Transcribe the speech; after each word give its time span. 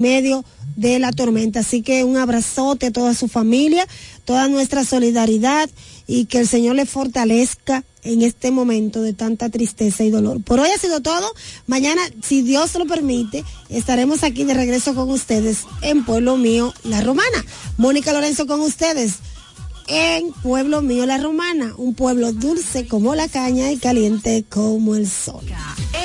medio 0.00 0.44
de 0.76 1.00
la 1.00 1.10
tormenta. 1.10 1.58
Así 1.58 1.82
que 1.82 2.04
un 2.04 2.16
abrazote 2.16 2.86
a 2.86 2.92
toda 2.92 3.14
su 3.14 3.26
familia, 3.26 3.84
toda 4.24 4.46
nuestra 4.46 4.84
solidaridad 4.84 5.68
y 6.06 6.26
que 6.26 6.38
el 6.38 6.46
Señor 6.46 6.76
le 6.76 6.86
fortalezca 6.86 7.82
en 8.04 8.22
este 8.22 8.52
momento 8.52 9.02
de 9.02 9.12
tanta 9.12 9.48
tristeza 9.48 10.04
y 10.04 10.10
dolor. 10.10 10.40
Por 10.44 10.60
hoy 10.60 10.70
ha 10.70 10.78
sido 10.78 11.00
todo. 11.00 11.28
Mañana, 11.66 12.00
si 12.22 12.42
Dios 12.42 12.76
lo 12.76 12.86
permite, 12.86 13.42
estaremos 13.70 14.22
aquí 14.22 14.44
de 14.44 14.54
regreso 14.54 14.94
con 14.94 15.10
ustedes 15.10 15.64
en 15.82 16.04
Pueblo 16.04 16.36
Mío, 16.36 16.72
La 16.84 17.00
Romana. 17.00 17.44
Mónica 17.76 18.12
Lorenzo 18.12 18.46
con 18.46 18.60
ustedes 18.60 19.14
en 19.88 20.32
Pueblo 20.42 20.82
Mío 20.82 21.06
La 21.06 21.18
Romana, 21.18 21.72
un 21.76 21.94
pueblo 21.94 22.32
dulce 22.32 22.86
como 22.86 23.14
la 23.14 23.28
caña 23.28 23.72
y 23.72 23.78
caliente 23.78 24.44
como 24.48 24.94
el 24.94 25.08
sol. 25.08 25.44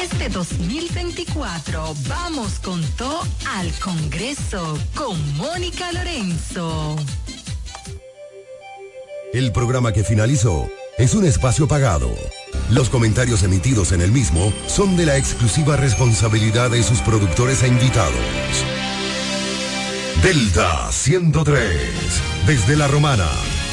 Este 0.01 0.29
2024 0.29 1.93
vamos 2.07 2.59
con 2.59 2.81
todo 2.97 3.21
al 3.55 3.71
Congreso 3.79 4.77
con 4.95 5.37
Mónica 5.37 5.91
Lorenzo. 5.91 6.95
El 9.33 9.51
programa 9.51 9.91
que 9.91 10.03
finalizó 10.03 10.69
es 10.97 11.13
un 11.13 11.25
espacio 11.25 11.67
pagado. 11.67 12.09
Los 12.69 12.89
comentarios 12.89 13.43
emitidos 13.43 13.91
en 13.91 14.01
el 14.01 14.11
mismo 14.11 14.53
son 14.67 14.95
de 14.95 15.05
la 15.05 15.17
exclusiva 15.17 15.75
responsabilidad 15.75 16.69
de 16.69 16.83
sus 16.83 16.99
productores 17.01 17.63
e 17.63 17.67
invitados. 17.67 18.13
Delta 20.21 20.89
103, 20.91 21.71
desde 22.47 22.77
La 22.77 22.87
Romana 22.87 23.27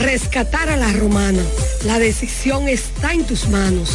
Rescatar 0.00 0.70
a 0.70 0.78
la 0.78 0.90
romana. 0.94 1.42
La 1.84 1.98
decisión 1.98 2.68
está 2.68 3.12
en 3.12 3.26
tus 3.26 3.48
manos. 3.48 3.90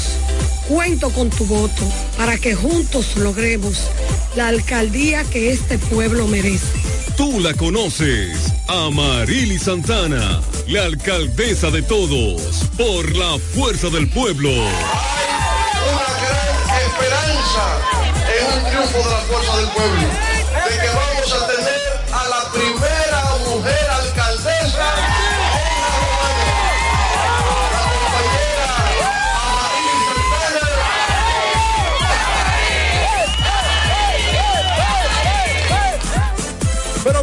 Cuento 0.67 1.09
con 1.09 1.31
tu 1.31 1.45
voto 1.45 1.84
para 2.16 2.38
que 2.38 2.53
juntos 2.53 3.17
logremos 3.17 3.89
la 4.36 4.50
alcaldía 4.50 5.23
que 5.23 5.52
este 5.52 5.80
pueblo 5.80 6.28
merece. 6.28 6.67
Tú 7.17 7.39
la 7.39 7.56
conoces, 7.56 8.53
Amarili 8.67 9.58
Santana, 9.58 10.42
la 10.67 10.83
alcaldesa 10.83 11.72
de 11.72 11.81
todos, 11.81 12.70
por 12.78 13.16
la 13.16 13.39
fuerza 13.56 13.89
del 13.89 14.08
pueblo. 14.09 14.50
Hay 14.50 14.59
una 15.92 16.11
gran 16.22 16.81
esperanza 16.86 17.81
en 18.38 18.45
un 18.53 18.70
triunfo 18.70 18.98
de 18.98 19.16
la 19.16 19.22
fuerza 19.22 19.58
del 19.58 19.70
pueblo, 19.70 20.08
de 20.70 20.81
que 20.81 20.88
vamos 20.88 21.05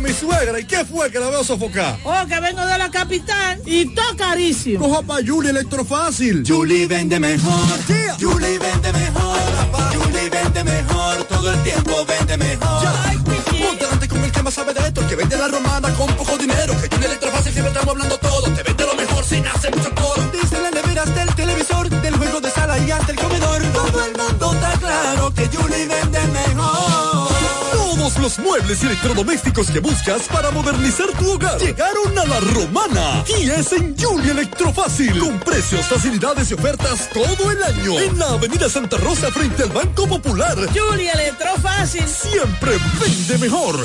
mi 0.03 0.12
suegra, 0.12 0.58
¿y 0.58 0.64
qué 0.64 0.84
fue 0.84 1.11
que 1.11 1.19
la 1.19 1.31
veo 1.31 1.45
sofocar? 1.45 1.98
Oh, 2.05 2.27
que 2.28 2.41
vengo 2.41 2.67
de 2.67 2.78
la 2.78 2.91
capital 2.91 3.61
y 3.64 3.86
todo 3.95 4.17
carísimo. 4.17 4.86
Coja 4.86 5.03
pa' 5.03 5.19
Julie 5.25 5.50
Electrofácil. 5.50 6.42
Julie 6.47 6.86
vende 6.86 7.20
mejor. 7.20 7.69
Yeah. 7.86 8.17
Julie 8.20 8.59
vende 8.59 8.92
mejor. 8.92 9.39
Julie 9.94 10.28
vende 10.28 10.64
mejor. 10.64 11.25
Todo 11.25 11.53
el 11.53 11.62
tiempo 11.62 12.05
vende 12.05 12.31
los 28.22 28.38
muebles 28.38 28.81
y 28.84 28.87
electrodomésticos 28.87 29.69
que 29.69 29.81
buscas 29.81 30.28
para 30.28 30.53
modernizar 30.53 31.09
tu 31.19 31.33
hogar 31.33 31.59
llegaron 31.59 32.16
a 32.16 32.25
la 32.25 32.38
romana 32.38 33.25
y 33.37 33.50
es 33.50 33.72
en 33.72 33.97
Julia 33.99 34.31
Electrofácil 34.31 35.19
con 35.19 35.41
precios, 35.41 35.87
facilidades 35.87 36.53
y 36.53 36.55
ofertas 36.55 37.11
todo 37.11 37.50
el 37.50 37.61
año 37.65 37.99
en 37.99 38.16
la 38.16 38.28
Avenida 38.28 38.69
Santa 38.69 38.97
Rosa 38.99 39.32
frente 39.32 39.65
al 39.65 39.71
Banco 39.71 40.06
Popular. 40.06 40.56
Julia 40.72 41.12
Electrofácil 41.15 42.06
Siempre 42.06 42.78
vende 43.00 43.38
mejor. 43.38 43.84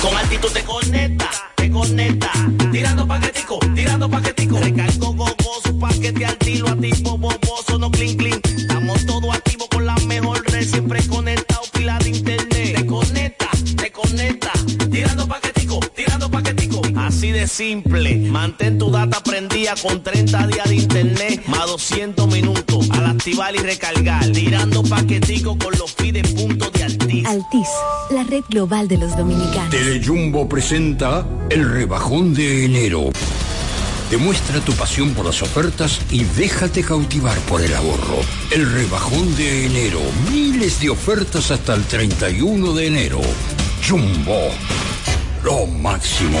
Con 0.00 0.16
actitud 0.16 0.50
te 0.50 0.62
conecta, 0.64 1.30
te 1.56 1.70
conecta. 1.70 2.30
Tirando 2.70 3.06
paquetico, 3.06 3.58
tirando 3.74 4.08
paquetico. 4.10 4.58
Recargo 4.58 5.14
gogoso, 5.14 5.78
paquete 5.78 6.24
al 6.26 6.36
tiro, 6.38 6.68
activo 6.68 7.18
boboso, 7.18 7.78
no 7.78 7.90
clean 7.90 8.16
clean. 8.16 8.40
Estamos 8.44 9.04
todos 9.06 9.34
activos 9.34 9.68
con 9.68 9.84
la 9.86 9.94
mejor 10.06 10.42
red, 10.50 10.66
siempre 10.66 11.06
conectado, 11.06 11.62
pila 11.72 11.98
de 11.98 12.10
internet. 12.10 12.76
Te 12.76 12.86
conecta, 12.86 13.48
te 13.76 13.92
conecta. 13.92 14.52
Tirando 14.90 15.28
paquetico, 15.28 15.80
tirando. 15.94 16.31
Así 17.22 17.30
de 17.30 17.46
simple, 17.46 18.16
mantén 18.16 18.78
tu 18.78 18.90
data 18.90 19.22
prendida 19.22 19.74
con 19.80 20.02
30 20.02 20.44
días 20.48 20.68
de 20.68 20.74
internet, 20.74 21.46
más 21.46 21.66
200 21.66 22.26
minutos. 22.26 22.90
Al 22.90 23.06
activar 23.06 23.54
y 23.54 23.58
recargar, 23.58 24.26
tirando 24.32 24.82
paquetico 24.82 25.56
con 25.56 25.72
los 25.78 25.92
pide 25.92 26.24
puntos 26.24 26.72
de 26.72 26.82
Altis. 26.82 27.24
Altis, 27.24 27.68
la 28.10 28.24
red 28.24 28.42
global 28.48 28.88
de 28.88 28.98
los 28.98 29.16
dominicanos. 29.16 29.70
Telejumbo 29.70 30.48
presenta 30.48 31.24
el 31.48 31.72
rebajón 31.72 32.34
de 32.34 32.64
enero. 32.64 33.10
Demuestra 34.10 34.58
tu 34.58 34.72
pasión 34.72 35.14
por 35.14 35.26
las 35.26 35.42
ofertas 35.42 36.00
y 36.10 36.24
déjate 36.24 36.82
cautivar 36.82 37.38
por 37.42 37.60
el 37.60 37.72
ahorro. 37.72 38.18
El 38.50 38.68
rebajón 38.68 39.36
de 39.36 39.66
enero. 39.66 40.00
Miles 40.32 40.80
de 40.80 40.90
ofertas 40.90 41.52
hasta 41.52 41.74
el 41.74 41.84
31 41.84 42.72
de 42.72 42.86
enero. 42.88 43.20
Jumbo. 43.88 44.48
Lo 45.44 45.66
máximo. 45.68 46.40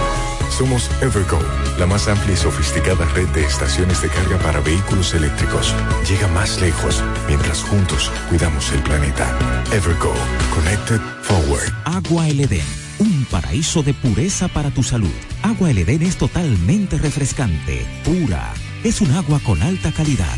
Somos 0.51 0.91
Evergo, 1.01 1.39
la 1.79 1.87
más 1.87 2.07
amplia 2.07 2.33
y 2.33 2.37
sofisticada 2.37 3.05
red 3.15 3.27
de 3.29 3.45
estaciones 3.45 4.01
de 4.01 4.09
carga 4.09 4.37
para 4.39 4.59
vehículos 4.59 5.13
eléctricos. 5.13 5.73
Llega 6.07 6.27
más 6.27 6.59
lejos 6.59 7.01
mientras 7.27 7.63
juntos 7.63 8.11
cuidamos 8.29 8.71
el 8.73 8.83
planeta. 8.83 9.25
Evergo, 9.71 10.13
Connected 10.53 10.99
Forward. 11.23 11.73
Agua 11.85 12.27
El 12.27 12.47
un 12.99 13.25
paraíso 13.31 13.81
de 13.81 13.93
pureza 13.93 14.47
para 14.49 14.69
tu 14.69 14.83
salud. 14.83 15.09
Agua 15.41 15.71
El 15.71 15.79
es 15.79 16.17
totalmente 16.17 16.97
refrescante, 16.97 17.85
pura. 18.03 18.53
Es 18.83 19.01
un 19.01 19.11
agua 19.11 19.39
con 19.39 19.61
alta 19.63 19.91
calidad 19.91 20.37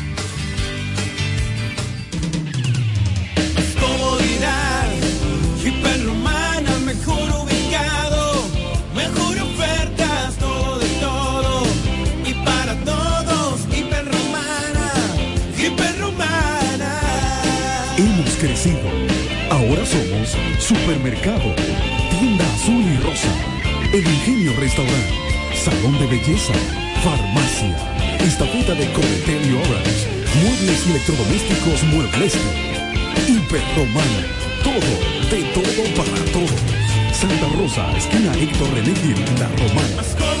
Supermercado, 20.71 21.53
Tienda 22.17 22.45
Azul 22.53 22.81
y 22.81 22.95
Rosa, 23.03 23.27
El 23.91 24.07
Ingenio 24.07 24.53
Restaurante, 24.57 25.13
Salón 25.53 25.99
de 25.99 26.07
Belleza, 26.07 26.53
Farmacia, 27.03 27.75
Estafeta 28.21 28.73
de 28.75 28.89
Cometel 28.93 29.51
y 29.51 29.55
Orange, 29.55 30.07
Muebles 30.41 30.87
Electrodomésticos 30.87 31.83
Muebles, 31.91 32.35
este, 32.35 33.31
Hiperromana, 33.33 34.23
todo, 34.63 34.91
de 35.29 35.43
todo 35.51 35.83
para 35.97 36.23
todo. 36.31 36.55
Santa 37.11 37.49
Rosa, 37.57 37.91
esquina 37.97 38.31
Héctor 38.33 38.73
René 38.73 38.93
La 39.39 39.49
Romana. 39.49 40.40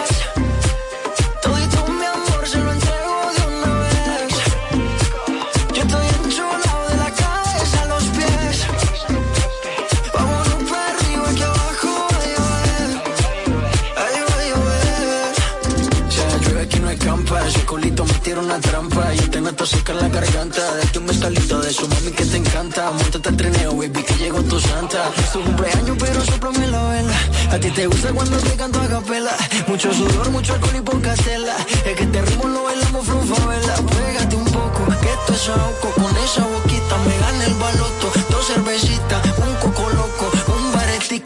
intoxica 19.61 19.93
la 19.93 20.09
garganta. 20.09 20.75
Date 20.75 20.97
un 20.97 21.05
mezcalito 21.05 21.61
de 21.61 21.71
su 21.71 21.87
mami 21.87 22.11
que 22.11 22.25
te 22.25 22.37
encanta. 22.37 22.91
Montate 22.91 23.29
al 23.29 23.37
trineo, 23.37 23.75
baby, 23.75 24.03
que 24.03 24.13
llegó 24.15 24.41
tu 24.43 24.59
santa. 24.59 25.11
Es 25.17 25.31
tu 25.31 25.43
cumpleaños, 25.43 25.97
pero 25.99 26.25
soplame 26.25 26.67
la 26.67 26.83
vela. 26.89 27.17
A 27.51 27.59
ti 27.59 27.69
te 27.69 27.85
gusta 27.85 28.11
cuando 28.11 28.37
te 28.37 28.55
canto 28.55 28.81
a 28.81 28.87
capela. 28.87 29.31
Mucho 29.67 29.93
sudor, 29.93 30.31
mucho 30.31 30.53
alcohol 30.53 30.75
y 30.77 30.81
poca 30.81 31.13
tela. 31.13 31.55
Es 31.85 31.95
que 31.95 32.03
este 32.03 32.21
ritmo 32.23 32.47
lo 32.47 32.63
bailamos 32.63 33.05
from 33.05 33.27
favela. 33.27 33.75
Pégate 33.75 34.35
un 34.35 34.45
poco, 34.45 34.81
que 35.01 35.09
esto 35.17 35.33
es 35.33 35.49
ahogo. 35.49 35.89
Con 35.95 36.17
esa 36.25 36.43
boquita 36.47 36.97
me 37.05 37.17
gana 37.19 37.45
el 37.45 37.53
baloto. 37.53 38.11
Dos 38.31 38.47
cervecitas 38.47 39.30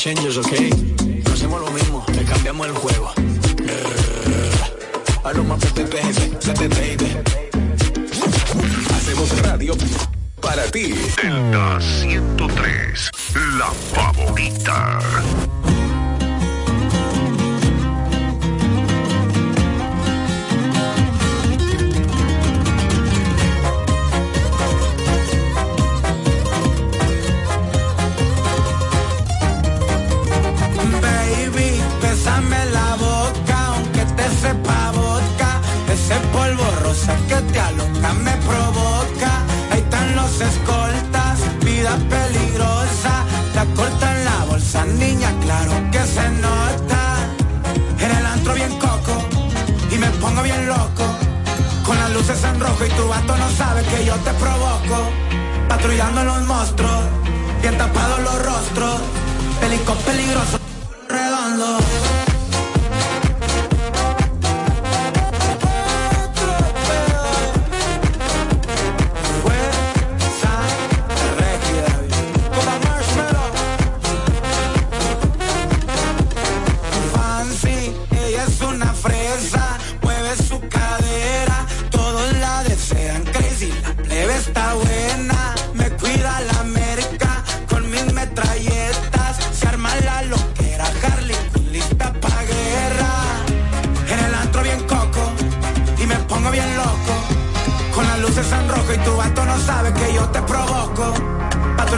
changes, 0.00 0.38
okay? 0.38 0.99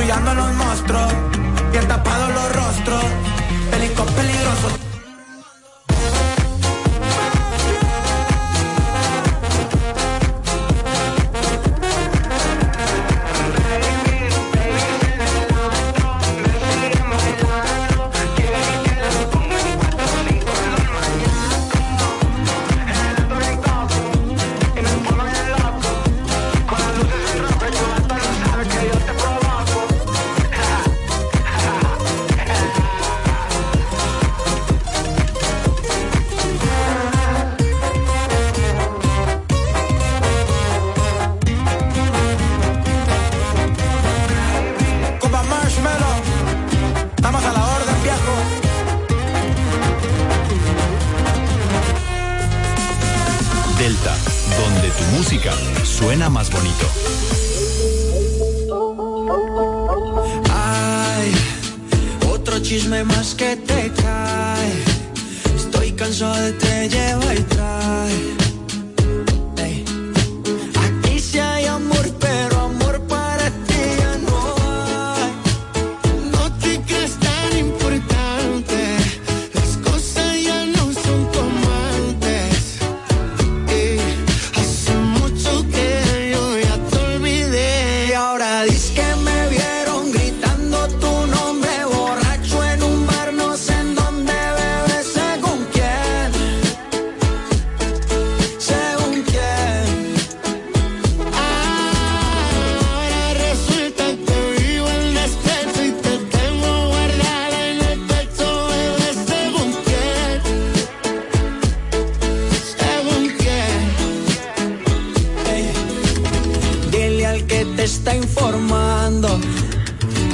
patrullando 0.02 0.35
los 0.35 0.54
monstruos, 0.54 1.12
bien 1.71 1.87
tapados 1.87 2.35
los 2.35 2.51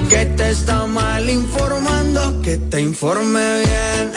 que 0.09 0.27
te 0.37 0.51
está 0.51 0.87
mal 0.87 1.29
informando, 1.29 2.41
que 2.43 2.57
te 2.57 2.81
informe 2.81 3.63
bien. 3.65 4.13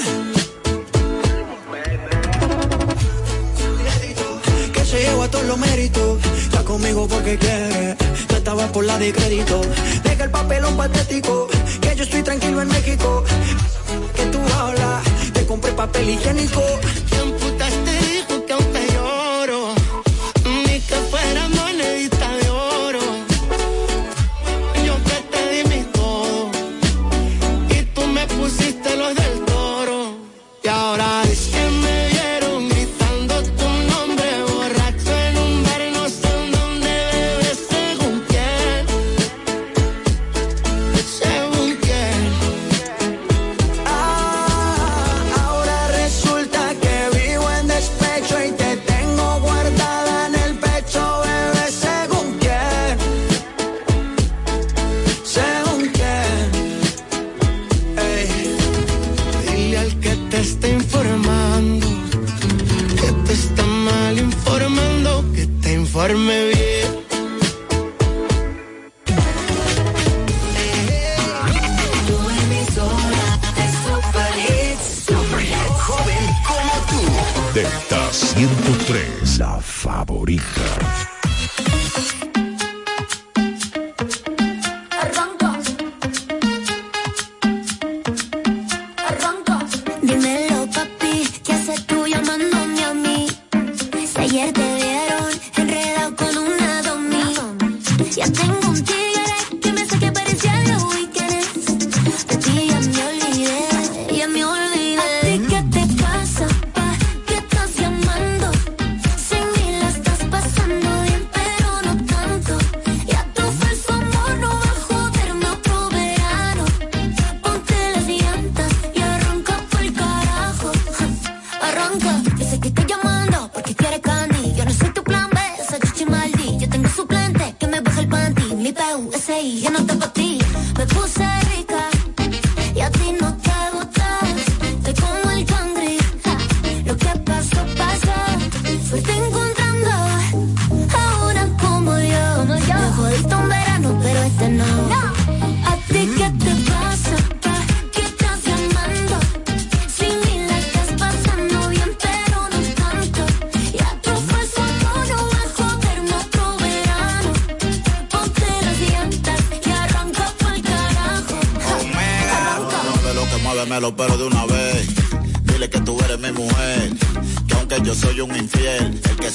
Que 4.74 4.86
se 4.86 5.00
lleva 5.02 5.28
todos 5.28 5.46
los 5.46 5.58
méritos, 5.58 6.20
está 6.44 6.64
conmigo 6.64 7.08
porque 7.08 7.38
quiere, 7.38 7.96
tú 8.28 8.36
estabas 8.36 8.70
por 8.72 8.86
la 8.86 8.98
de 8.98 9.12
crédito. 9.12 9.62
Deja 10.04 10.24
el 10.24 10.32
papelón 10.32 10.78
patético, 10.78 11.48
que 11.82 11.96
yo 11.96 12.04
estoy 12.04 12.24
tranquilo 12.24 12.62
en 12.62 12.68
México. 12.70 13.24
Que 14.16 14.26
tú 14.28 14.40
hablas, 14.58 15.04
te 15.34 15.46
compré 15.46 15.72
papel 15.74 16.10
higiénico 16.10 16.62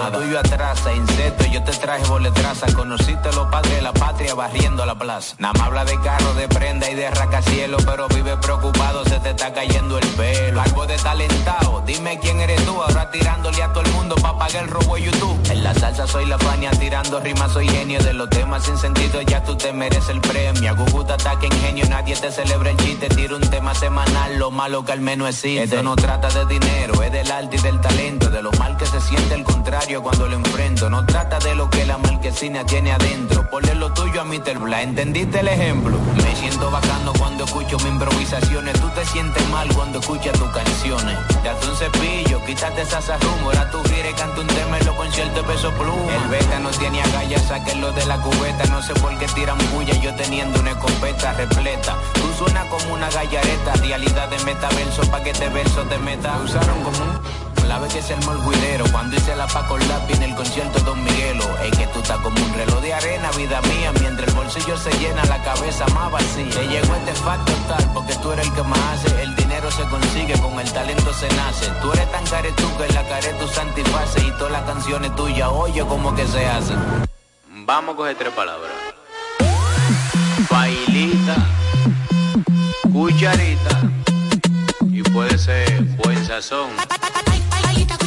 Rimada. 0.00 0.18
Lo 0.18 0.24
tuyo 0.24 0.38
atrasa, 0.38 0.92
insecto, 0.92 1.44
yo 1.46 1.62
te 1.62 1.72
traje 1.72 2.06
boletraza. 2.06 2.72
Conociste 2.74 3.32
los 3.32 3.46
padres 3.48 3.74
de 3.74 3.82
la 3.82 3.92
patria 3.92 4.34
barriendo 4.34 4.84
la 4.86 4.94
plaza. 4.94 5.34
Nada 5.38 5.54
más 5.54 5.62
habla 5.66 5.84
de 5.84 6.00
carro, 6.00 6.34
de 6.34 6.48
prenda 6.48 6.90
y 6.90 6.94
de 6.94 7.10
rascacielos, 7.10 7.84
pero 7.84 8.08
vive 8.08 8.36
preocupado, 8.36 9.04
se 9.04 9.18
te 9.20 9.30
está 9.30 9.52
cayendo 9.52 9.79
Soy 16.06 16.26
la 16.26 16.38
fania, 16.38 16.70
tirando 16.72 17.20
rimas 17.20 17.52
soy 17.52 17.68
genio 17.68 18.02
de 18.02 18.12
los 18.14 18.28
temas 18.30 18.64
sin 18.64 18.76
sentido, 18.76 19.20
ya 19.22 19.44
tú 19.44 19.56
te 19.56 19.72
mereces 19.72 20.08
el 20.08 20.20
premio. 20.20 20.74
Guguta 20.74 21.14
ataque 21.14 21.46
ingenio, 21.46 21.84
nadie 21.88 22.16
te 22.16 22.32
celebra 22.32 22.70
el 22.70 22.76
chiste, 22.78 23.08
tiro 23.08 23.36
un 23.36 23.48
tema 23.48 23.74
semanal, 23.74 24.38
lo 24.38 24.50
malo 24.50 24.84
que 24.84 24.92
al 24.92 25.00
menos 25.00 25.28
existe. 25.28 25.64
Esto 25.64 25.82
no 25.82 25.94
trata 25.96 26.28
de 26.28 26.46
dinero, 26.46 27.02
es 27.02 27.12
del 27.12 27.30
arte 27.30 27.56
y 27.56 27.60
del 27.60 27.80
talento, 27.80 28.30
de 28.30 28.42
lo 28.42 28.50
mal 28.52 28.76
que 28.76 28.86
se 28.86 29.00
siente 29.00 29.34
el 29.34 29.44
contrario 29.44 30.02
cuando 30.02 30.26
lo 30.26 30.36
enfrento. 30.36 30.88
No 30.90 31.04
trata 31.04 31.38
de 31.38 31.54
lo 31.54 31.68
que 31.70 31.84
la 31.84 31.98
marquesina 31.98 32.64
tiene 32.64 32.92
adentro, 32.92 33.48
ponle 33.48 33.74
lo 33.74 33.92
tuyo 33.92 34.22
a 34.22 34.24
Mr. 34.24 34.58
Bla, 34.58 34.82
¿entendiste 34.82 35.40
el 35.40 35.48
ejemplo? 35.48 35.96
Me 36.30 36.36
siento 36.36 36.70
bacano 36.70 37.12
cuando 37.18 37.44
escucho 37.44 37.76
mis 37.78 37.88
improvisaciones, 37.88 38.80
tú 38.80 38.88
te 38.90 39.04
sientes 39.04 39.44
mal 39.48 39.66
cuando 39.74 39.98
escuchas 39.98 40.32
tus 40.38 40.48
canciones. 40.50 41.18
Date 41.42 41.68
un 41.68 41.76
cepillo, 41.76 42.44
quítate 42.44 42.82
esas 42.82 43.10
ahora 43.10 43.68
tú 43.72 43.82
gires, 43.88 44.14
canta 44.14 44.40
un 44.40 44.46
tema 44.46 44.78
en 44.78 44.86
los 44.86 44.94
conciertos 44.94 45.34
de 45.34 45.52
peso 45.52 45.72
pluma. 45.72 46.14
El 46.14 46.28
beta 46.28 46.60
no 46.60 46.70
tiene 46.70 47.02
agallas, 47.02 47.42
sáquenlo 47.48 47.90
de 47.90 48.06
la 48.06 48.16
cubeta, 48.18 48.64
no 48.66 48.80
sé 48.80 48.94
por 48.94 49.18
qué 49.18 49.26
tiran 49.26 49.58
bulla, 49.74 49.94
yo 50.00 50.14
teniendo 50.14 50.60
una 50.60 50.70
escopeta 50.70 51.32
repleta. 51.32 51.96
Tú 52.14 52.32
suenas 52.38 52.66
como 52.66 52.94
una 52.94 53.10
gallareta, 53.10 53.72
realidad 53.80 54.28
de 54.28 54.38
metaverso, 54.44 55.02
pa' 55.10 55.24
que 55.24 55.32
te 55.32 55.48
verso 55.48 55.82
te 55.82 55.98
meta. 55.98 56.38
Me 56.38 56.44
usaron 56.44 56.80
como 56.84 56.96
un 56.96 57.50
la 57.70 57.78
vez 57.78 57.94
que 57.94 58.14
armó 58.14 58.32
el 58.32 58.40
guidero 58.42 58.84
Cuando 58.90 59.14
hice 59.14 59.36
la 59.36 59.46
Paco 59.46 59.78
Lápiz 59.78 60.16
en 60.16 60.24
el 60.24 60.34
concierto 60.34 60.80
Don 60.80 61.04
Miguelo 61.04 61.44
Es 61.62 61.78
que 61.78 61.86
tú 61.86 62.00
estás 62.00 62.18
como 62.18 62.34
un 62.44 62.52
reloj 62.52 62.80
de 62.80 62.92
arena, 62.92 63.30
vida 63.36 63.60
mía 63.62 63.79
Se 64.76 64.90
llena, 64.98 65.22
la 65.24 65.42
cabeza 65.42 65.84
más 65.88 66.12
vacía. 66.12 66.48
Te 66.48 66.66
llegó 66.68 66.94
este 66.94 67.12
facto 67.12 67.52
tal 67.68 67.90
Porque 67.92 68.14
tú 68.14 68.30
eres 68.30 68.46
el 68.46 68.54
que 68.54 68.62
más 68.62 68.78
hace. 68.78 69.22
El 69.22 69.34
dinero 69.34 69.70
se 69.70 69.82
consigue, 69.82 70.40
con 70.40 70.58
el 70.60 70.72
talento 70.72 71.12
se 71.12 71.28
nace. 71.34 71.66
Tú 71.82 71.92
eres 71.92 72.10
tan 72.12 72.24
caretú 72.24 72.76
que 72.78 72.86
en 72.86 72.94
la 72.94 73.06
care 73.08 73.32
tu 73.34 73.48
santiface 73.48 74.20
Y 74.20 74.30
todas 74.38 74.52
las 74.52 74.62
canciones 74.62 75.14
tuyas, 75.16 75.48
oye 75.52 75.84
como 75.84 76.14
que 76.14 76.26
se 76.26 76.46
hacen. 76.46 76.78
Vamos 77.66 77.94
a 77.94 77.96
coger 77.96 78.16
tres 78.16 78.32
palabras. 78.32 78.70
Bailita 80.48 81.36
Cucharita 82.92 83.82
Y 84.88 85.02
puede 85.02 85.36
ser 85.36 85.82
buen 86.04 86.24
sazón. 86.24 86.70
Cucharita, 86.76 87.98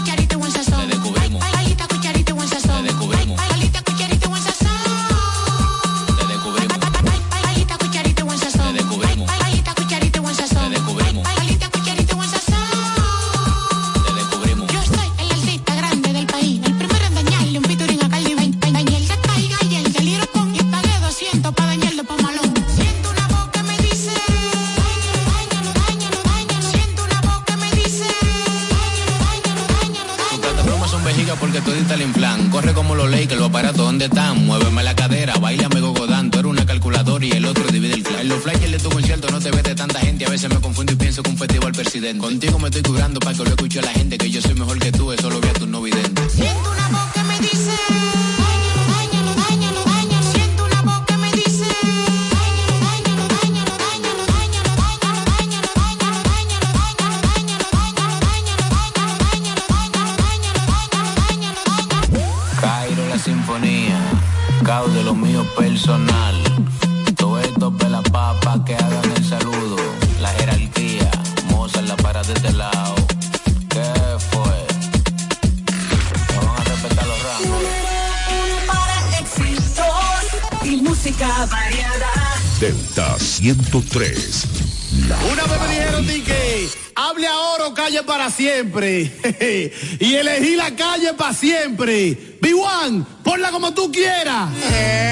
y 89.99 90.13
elegí 90.15 90.55
la 90.55 90.75
calle 90.75 91.13
para 91.13 91.33
siempre. 91.33 92.39
B1, 92.41 93.05
ponla 93.23 93.51
como 93.51 93.73
tú 93.73 93.91
quieras. 93.91 94.49
Súbemelo 94.51 95.02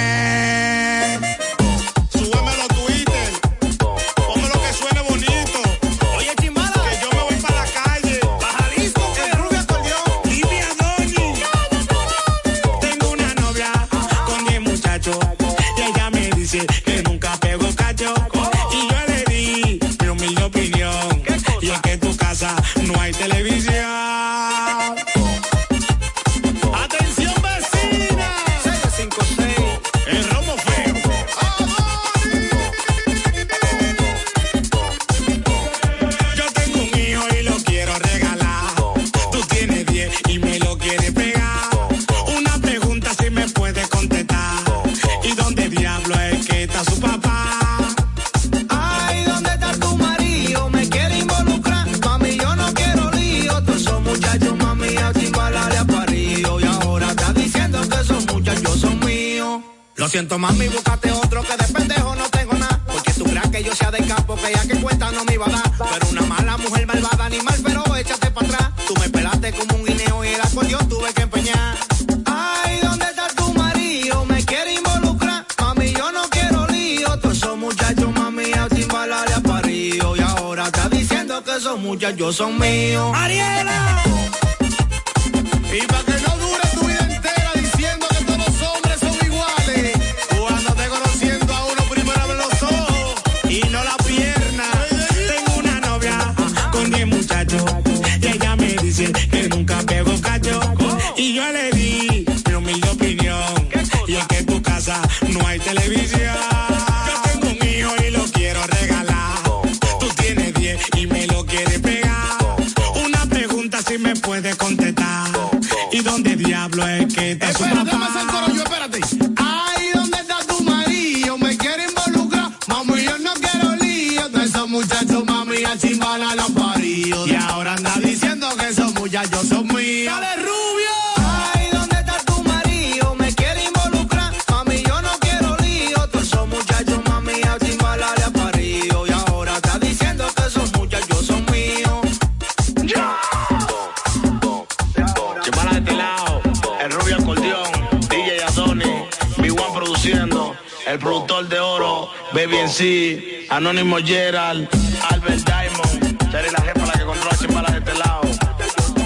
Anónimo 153.49 153.97
Gerald, 153.97 154.69
Albert 155.09 155.43
Diamond, 155.45 156.31
Charlie 156.31 156.51
la 156.51 156.61
jefa 156.61 156.85
la 156.85 156.93
que 156.93 157.05
controla 157.05 157.37
chimbalas 157.37 157.71
de 157.71 157.79
este 157.79 157.93
lado. 157.95 158.21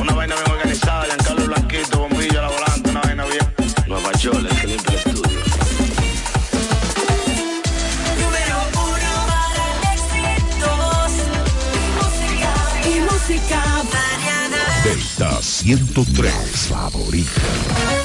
Una 0.01 0.13
vaina 0.13 0.35
bien 0.35 0.51
organizada, 0.51 1.05
Giancarlo 1.05 1.45
Blanquito, 1.45 1.99
bombillo 1.99 2.41
la 2.41 2.49
volante, 2.49 2.89
una 2.89 3.01
vaina 3.01 3.25
bien. 3.25 3.55
Nueva 3.87 4.11
York, 4.19 4.45
el 4.49 4.57
que 4.59 4.67
limpia 4.67 4.91
el 4.91 4.97
estudio. 4.97 5.39
Número 8.19 8.57
uno 8.73 9.13
para 9.29 9.93
éxitos, 9.93 11.11
música 11.95 12.53
y 12.89 12.99
música 12.99 13.59
variada. 13.93 14.81
Delta 14.83 15.41
103, 15.41 16.33
favorita. 16.69 18.04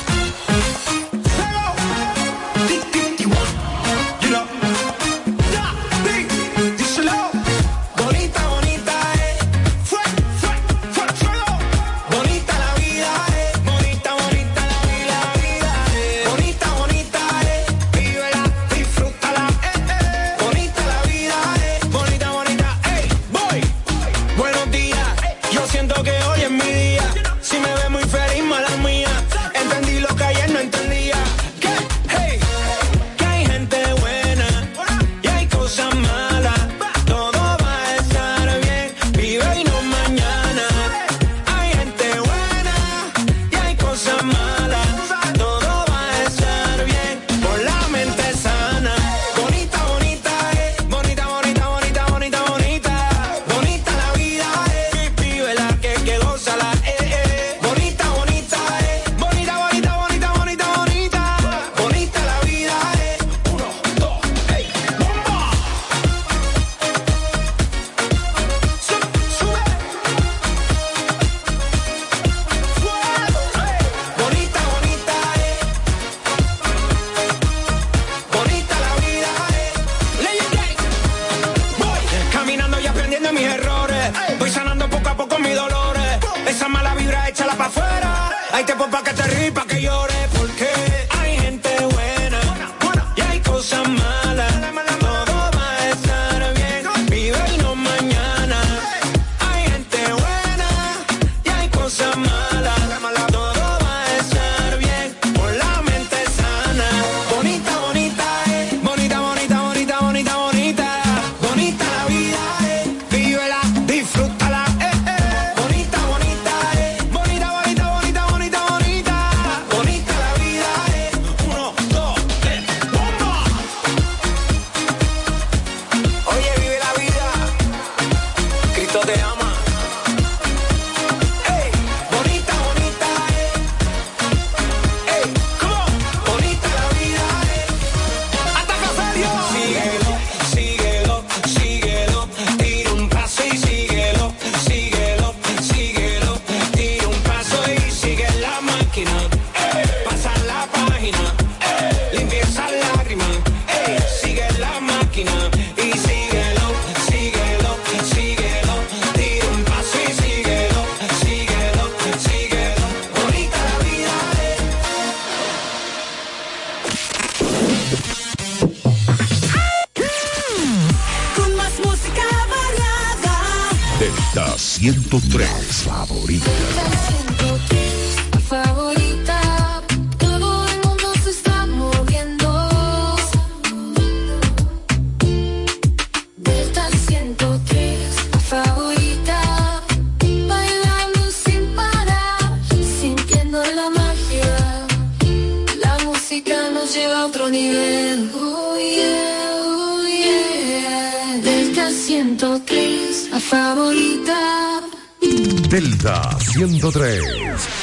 Delta 206.02 206.30
103. 206.56 207.20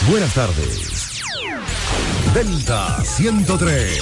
Buenas 0.09 0.33
tardes. 0.33 1.21
Delta 2.33 2.97
103. 3.03 3.99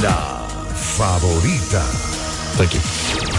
La 0.00 0.46
favorita. 0.74 1.84
Thank 2.56 2.72
you. 2.72 3.01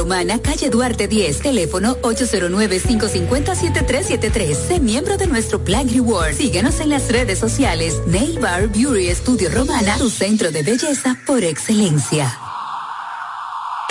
Romana, 0.00 0.40
calle 0.40 0.70
Duarte 0.70 1.08
10, 1.08 1.40
teléfono 1.40 1.98
809-550-7373. 2.00 4.54
Sé 4.54 4.80
miembro 4.80 5.18
de 5.18 5.26
nuestro 5.26 5.62
Plan 5.62 5.86
Reward. 5.86 6.32
Síguenos 6.32 6.80
en 6.80 6.88
las 6.88 7.12
redes 7.12 7.38
sociales. 7.38 8.00
Nail 8.06 8.38
Bar 8.38 8.68
Beauty 8.68 9.14
Studio 9.14 9.50
Romana, 9.50 9.98
tu 9.98 10.08
centro 10.08 10.50
de 10.50 10.62
belleza 10.62 11.18
por 11.26 11.44
excelencia. 11.44 12.49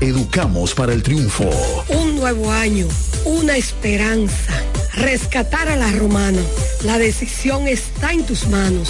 educamos 0.00 0.74
para 0.74 0.92
el 0.92 1.02
triunfo. 1.02 1.48
Un 1.88 2.16
nuevo 2.16 2.50
año, 2.50 2.86
una 3.24 3.56
esperanza. 3.56 4.62
Rescatar 4.94 5.68
a 5.68 5.76
la 5.76 5.90
romana. 5.92 6.42
La 6.84 6.98
decisión 6.98 7.68
está 7.68 8.12
en 8.12 8.24
tus 8.24 8.46
manos. 8.48 8.88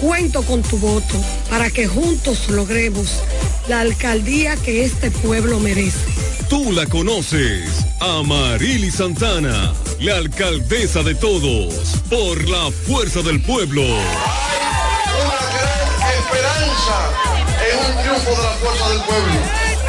Cuento 0.00 0.42
con 0.42 0.62
tu 0.62 0.78
voto 0.78 1.14
para 1.50 1.70
que 1.70 1.86
juntos 1.86 2.48
logremos 2.48 3.22
la 3.68 3.80
alcaldía 3.80 4.56
que 4.56 4.84
este 4.84 5.10
pueblo 5.10 5.60
merece. 5.60 5.98
Tú 6.48 6.72
la 6.72 6.86
conoces, 6.86 7.84
Amarili 8.00 8.90
Santana, 8.90 9.74
la 10.00 10.16
alcaldesa 10.16 11.02
de 11.02 11.14
todos, 11.14 11.74
por 12.08 12.48
la 12.48 12.70
fuerza 12.86 13.20
del 13.20 13.42
pueblo. 13.42 13.82
una 13.82 13.98
gran 15.52 16.12
esperanza 16.16 17.10
en 17.70 17.78
un 17.84 18.02
triunfo 18.02 18.30
de 18.30 18.42
la 18.48 18.54
fuerza 18.54 18.88
del 18.88 19.00
pueblo, 19.02 19.40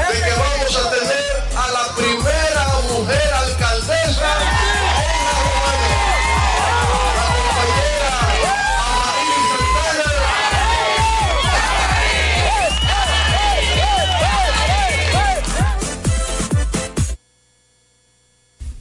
de 0.08 0.22
que 0.22 0.32
vamos 0.32 0.76
a 0.76 0.90
tener 0.90 1.44
a 1.56 1.72
la 1.72 1.96
primera 1.96 2.66
mujer 2.90 3.34
alcaldesa 3.34 4.06
en 4.06 4.16
la 4.16 4.50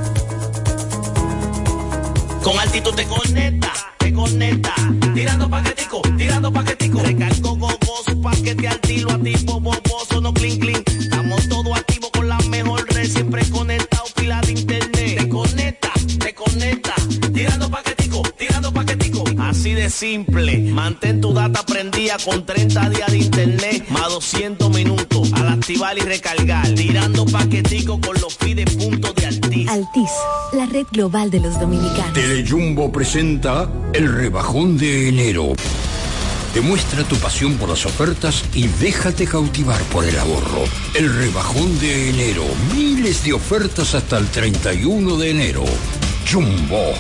Con 2.44 2.58
altitud 2.58 2.94
te 2.96 3.06
conecta, 3.06 3.72
te 4.00 4.12
conecta. 4.12 4.74
Tirando 5.14 5.48
paquetico, 5.48 6.02
tirando 6.18 6.52
paquetico. 6.52 7.00
Recargo 7.04 7.56
gogoso, 7.56 8.20
paquete 8.22 8.68
al 8.68 8.80
tiro, 8.80 9.12
activo, 9.12 9.60
boboso, 9.60 10.20
no 10.22 10.34
clean 10.34 10.58
clean. 10.58 10.84
Estamos 10.88 11.48
todos 11.48 11.78
activos 11.78 12.10
con 12.12 12.28
la 12.28 12.40
mejor 12.50 12.84
red, 12.94 13.08
siempre 13.08 13.48
conectado, 13.50 14.06
pila 14.16 14.42
de 14.42 14.54
internet. 14.54 15.20
Te 15.20 15.30
conecta, 15.30 15.92
te 16.20 16.34
conecta. 16.34 16.96
Tirando 17.32 17.70
paquetico, 17.70 18.24
tirando 18.38 18.74
paquetico. 18.74 19.24
Así 19.40 19.74
de 19.74 19.90
simple. 19.92 20.58
Mantén 20.58 21.22
tu 21.22 21.34
data 21.34 21.64
prendida 21.64 22.18
con 22.26 22.44
30 22.44 22.90
días 22.90 23.12
de 23.12 23.18
internet, 23.20 23.86
más 23.90 24.10
200 24.10 24.70
minutos. 24.72 25.32
Al 25.34 25.48
activar 25.48 25.96
y 25.96 26.02
recargar. 26.02 26.68
Tirando 26.74 27.26
paquetico 27.26 28.02
con 28.02 28.20
los 28.20 28.36
fides 28.36 28.76
puntos 28.76 29.14
de 29.14 29.21
Altis. 29.72 30.12
La 30.52 30.66
red 30.66 30.86
global 30.92 31.32
de 31.32 31.40
los 31.40 31.58
dominicanos. 31.58 32.14
Telejumbo 32.14 32.92
presenta 32.92 33.70
el 33.94 34.14
rebajón 34.14 34.78
de 34.78 35.08
enero. 35.08 35.54
Demuestra 36.54 37.06
tu 37.06 37.16
pasión 37.16 37.56
por 37.56 37.70
las 37.70 37.86
ofertas 37.86 38.44
y 38.54 38.68
déjate 38.68 39.26
cautivar 39.26 39.82
por 39.84 40.04
el 40.04 40.20
ahorro. 40.20 40.66
El 40.94 41.16
rebajón 41.16 41.80
de 41.80 42.10
enero. 42.10 42.44
Miles 42.76 43.24
de 43.24 43.32
ofertas 43.32 43.96
hasta 43.96 44.18
el 44.18 44.28
31 44.28 45.16
de 45.16 45.30
enero. 45.30 45.64
Jumbo. 46.30 46.92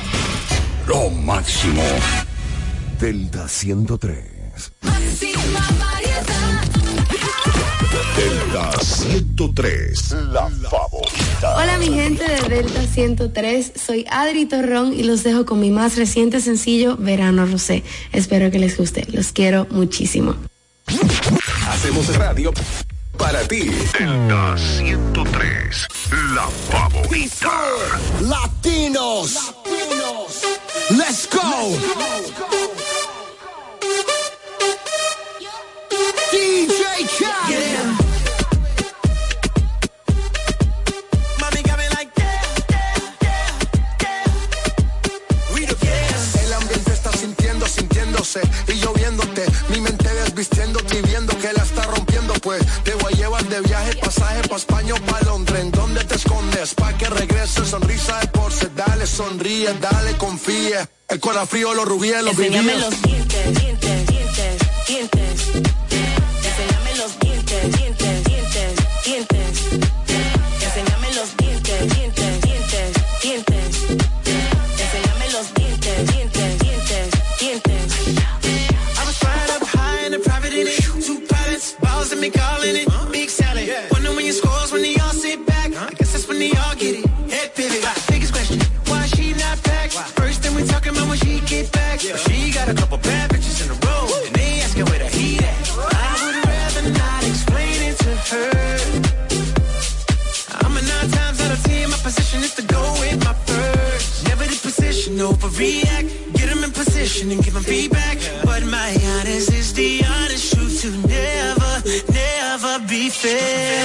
Lo 0.88 1.10
máximo. 1.10 1.84
Delta 2.98 3.50
103. 3.50 4.24
Delta 8.16 8.72
103. 8.80 10.12
La 10.32 10.50
favorita. 10.70 11.20
Hola 11.44 11.78
mi 11.80 11.88
gente 11.88 12.24
de 12.24 12.56
Delta 12.56 12.84
103, 12.84 13.74
soy 13.76 14.06
Adri 14.12 14.46
Torrón 14.46 14.94
y 14.94 15.02
los 15.02 15.24
dejo 15.24 15.44
con 15.44 15.60
mi 15.60 15.72
más 15.72 15.98
reciente 15.98 16.39
sencillo 16.39 16.98
Verano 16.98 17.48
Rosé. 17.48 17.84
Espero 18.14 18.52
que 18.52 18.60
les 18.60 18.78
guste, 18.78 19.08
los 19.12 19.32
quiero 19.32 19.66
muchísimo. 19.72 20.36
Hacemos 21.68 22.16
radio 22.16 22.54
para 23.18 23.42
ti. 23.48 23.72
Delta 23.98 24.56
103. 24.56 25.88
La 26.36 26.48
favorita. 26.70 27.52
Latinos. 28.22 29.56
Let's 30.92 31.28
go. 31.28 31.39
DJ 36.32 37.08
Khaled. 37.18 38.01
Y 48.68 48.74
lloviéndote. 48.80 49.46
Mi 49.70 49.82
mente 49.82 50.10
desvistiéndote 50.14 51.00
y 51.00 51.02
viendo 51.02 51.38
que 51.38 51.52
la 51.54 51.64
está 51.64 51.84
rompiendo. 51.84 52.34
Pues 52.42 52.64
te 52.84 52.94
voy 52.96 53.14
a 53.14 53.18
llevar 53.18 53.44
de 53.46 53.62
viaje, 53.62 53.96
pasaje 53.98 54.48
pa' 54.48 54.56
España 54.58 54.94
o 54.94 55.02
pa' 55.06 55.22
Londres. 55.26 55.62
¿En 55.62 55.72
dónde 55.72 56.04
te 56.04 56.16
escondes? 56.16 56.74
Pa' 56.76 56.94
que 56.98 57.10
regrese, 57.10 57.66
sonrisa 57.66 58.20
de 58.20 58.28
porce. 58.28 58.70
Dale, 58.76 59.06
sonríe, 59.06 59.74
dale, 59.80 60.18
confía. 60.18 60.90
El 61.10 61.20
corazón 61.20 61.48
frío, 61.48 61.74
los 61.74 61.86
rubíes, 61.86 62.24
los 62.24 62.38
vivíes. 62.38 62.80
los 62.80 63.02
dientes, 63.02 64.62
She 92.18 92.51
got 92.51 92.68
a 92.68 92.74
couple 92.74 92.97
bad 92.97 93.32
in 93.34 93.70
a 93.72 93.74
row, 93.86 94.07
heat. 95.12 95.41
I 95.41 96.12
would 96.24 96.38
rather 96.45 96.89
not 96.91 97.24
explain 97.28 97.78
it 97.89 97.97
to 98.05 98.14
her. 98.32 98.51
I'm 100.62 100.76
a 100.76 100.82
nine 100.82 101.09
times 101.12 101.39
out 101.41 101.51
of 101.51 101.64
ten, 101.64 101.89
my 101.89 101.97
position 101.97 102.41
is 102.41 102.53
to 102.55 102.64
go 102.64 102.82
with 102.99 103.24
my 103.24 103.34
first. 103.34 104.28
Never 104.28 104.43
the 104.43 104.59
position, 104.62 105.18
overreact. 105.18 106.34
Get 106.34 106.49
them 106.49 106.64
in 106.64 106.72
position 106.72 107.32
and 107.32 107.43
give 107.43 107.53
them 107.53 107.64
feedback. 107.64 108.18
But 108.43 108.64
my 108.64 108.91
honest 109.16 109.53
is 109.53 109.74
the 109.74 110.03
honest 110.03 110.53
truth 110.53 110.82
to 110.82 110.89
never, 111.07 111.74
never 112.12 112.80
be 112.88 113.09
fair. 113.09 113.82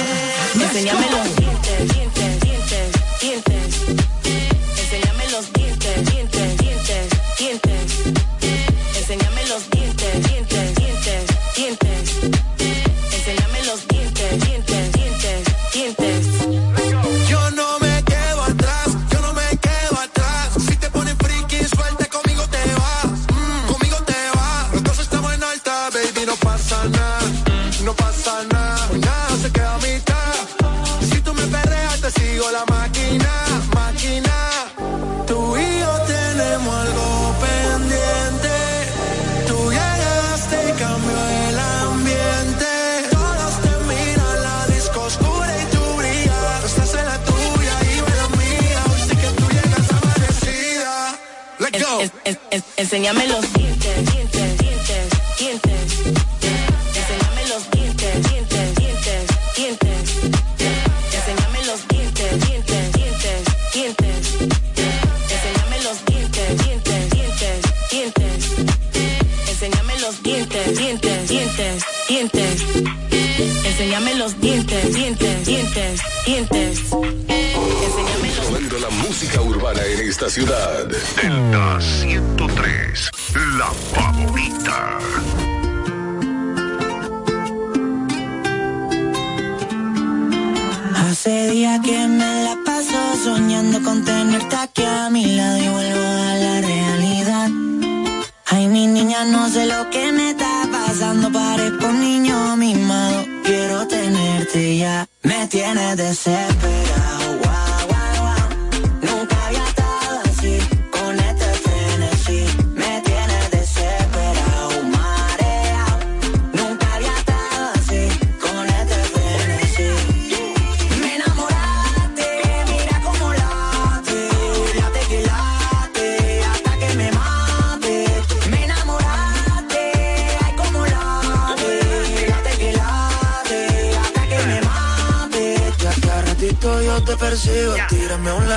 cuando 101.19 101.39
pares 101.39 101.71
por 101.79 101.93
niño 101.93 102.55
mimado. 102.57 103.25
Quiero 103.43 103.87
tenerte 103.87 104.77
ya, 104.77 105.07
me 105.23 105.47
tienes 105.47 105.97
desesperado. 105.97 107.56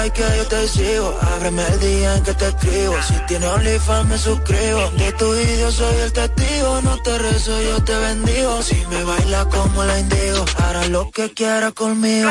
like 0.01 0.13
que 0.15 0.37
yo 0.37 0.47
te 0.47 0.69
sigo. 0.69 1.19
Ábreme 1.35 1.63
el 1.73 1.81
día 1.81 2.17
en 2.17 2.23
que 2.23 2.35
te 2.35 2.49
escribo. 2.49 2.95
Si 3.03 3.15
tiene 3.29 3.47
OnlyFans 3.47 4.09
me 4.09 4.19
suscribo. 4.19 4.83
De 4.97 5.13
tu 5.13 5.33
vídeo 5.33 5.71
soy 5.71 5.97
el 6.05 6.13
testigo. 6.13 6.81
No 6.83 6.95
te 7.03 7.19
rezo, 7.19 7.63
yo 7.63 7.83
te 7.85 7.97
bendigo. 7.97 8.63
Si 8.63 8.79
me 8.87 9.03
baila 9.05 9.45
como 9.47 9.85
la 9.85 9.99
indigo, 9.99 10.45
hará 10.57 10.87
lo 10.89 11.11
que 11.11 11.31
quiera 11.31 11.73
conmigo. 11.73 12.31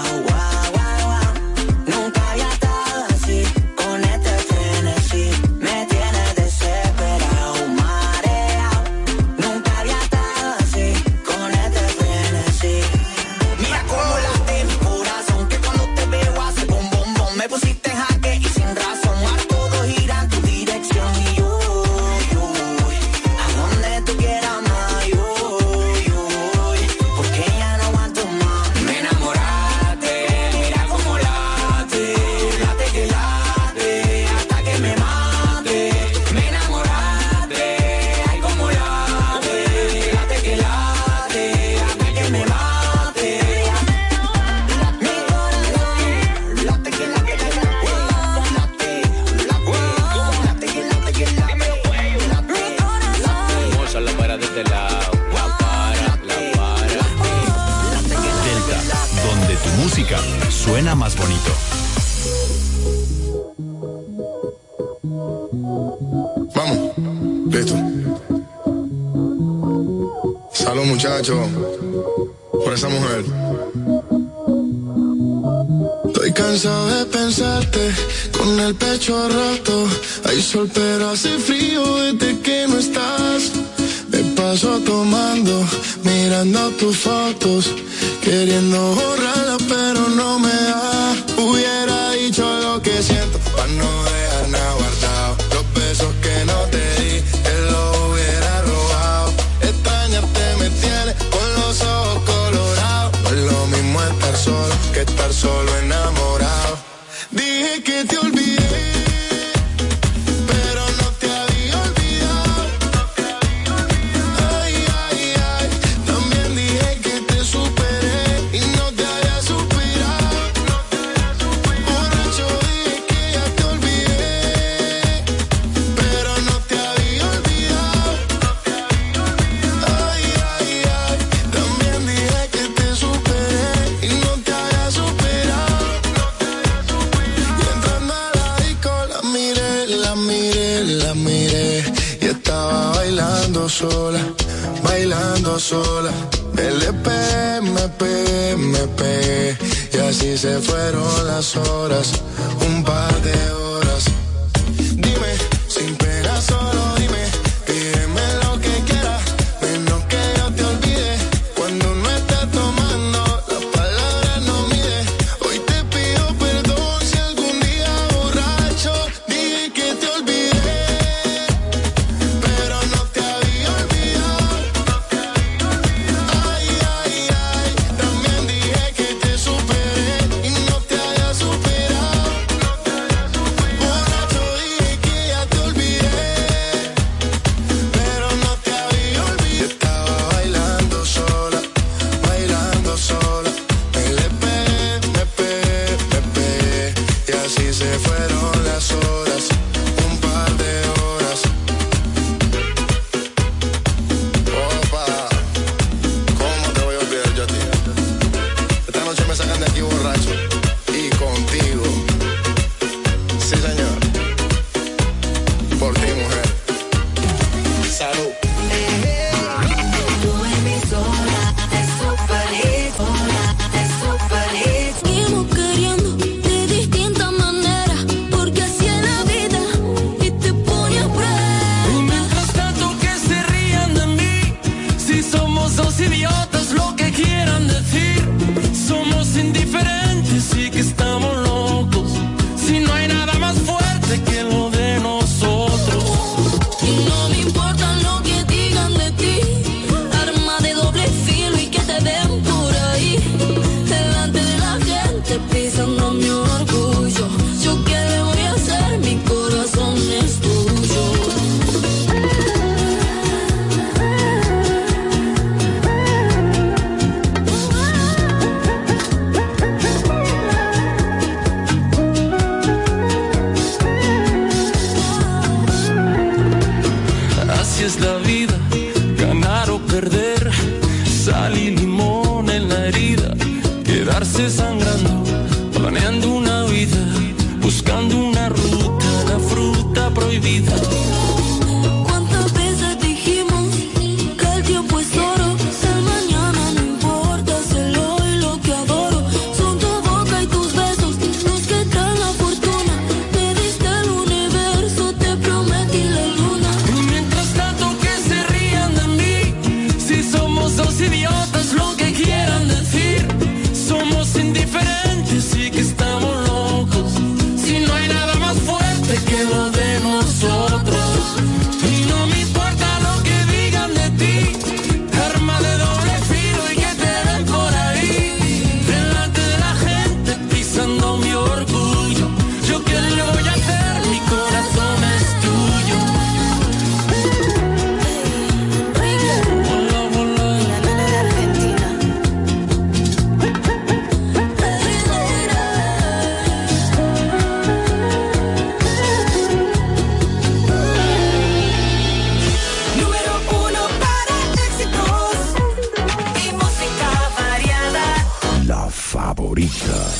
favorita, 359.67 360.11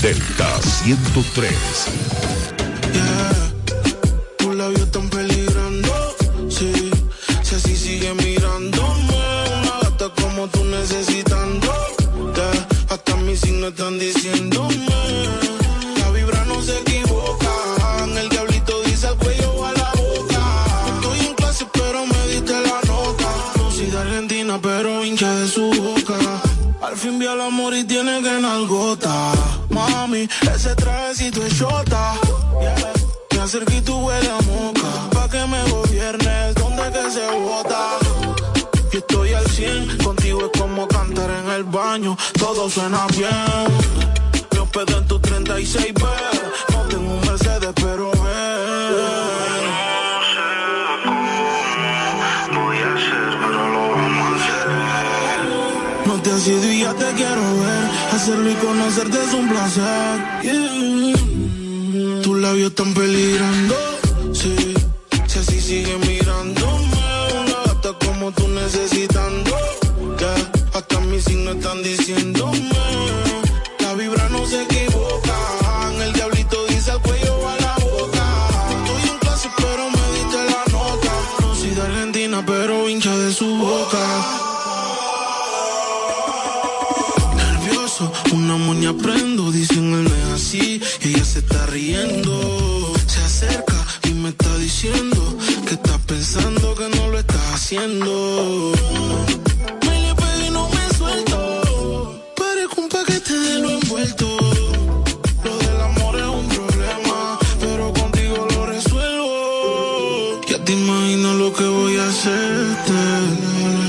Delta 0.00 0.60
103. 0.84 3.43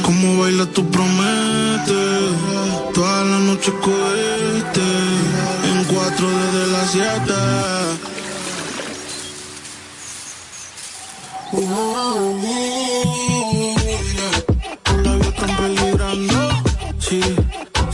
Como 0.03 0.39
baila 0.41 0.65
tú 0.67 0.89
prometes. 0.89 2.31
Toda 2.93 3.23
la 3.23 3.39
noche 3.39 3.71
cohete. 3.81 4.89
En 5.69 5.83
cuatro 5.85 6.27
desde 6.27 6.67
las 6.71 6.91
siete. 6.91 7.39
Oh, 11.51 11.57
oh, 11.57 12.15
oh, 12.17 13.75
yeah. 14.15 14.33
Tus 14.83 14.97
labios 15.03 15.27
están 15.27 15.51
peligrando. 15.57 16.39
Sí, 16.99 17.21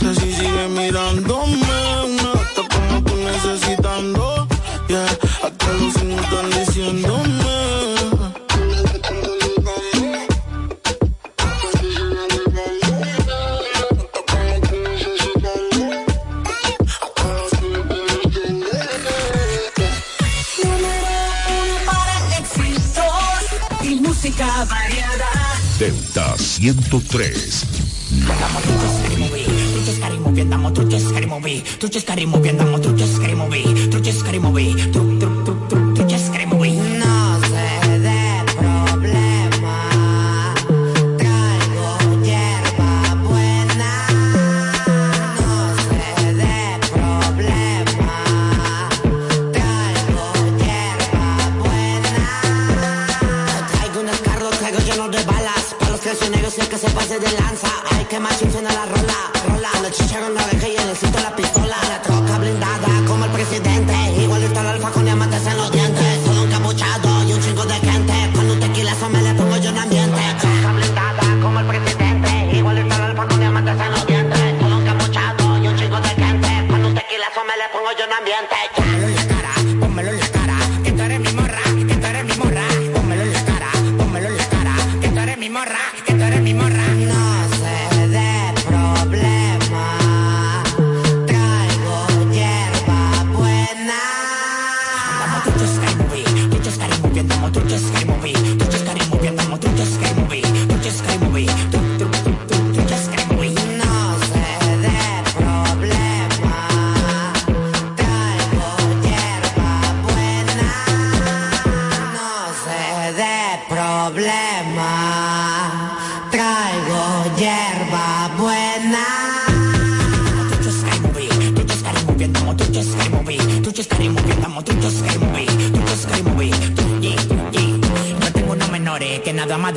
si 0.00 0.32
sigue 0.34 0.68
mirándome. 0.68 1.76
Una 2.04 2.32
gata 2.32 2.62
como 2.72 3.04
tú 3.04 3.14
necesitando. 3.16 4.48
Yeah, 4.88 5.06
hasta 5.44 5.72
los 5.74 5.92
signos 5.94 6.24
están 6.24 6.50
diciéndome. 6.50 7.41
103. 26.62 27.66
No. 28.12 29.02